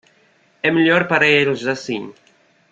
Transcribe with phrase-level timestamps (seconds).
[0.67, 2.01] É melhor para eles assim.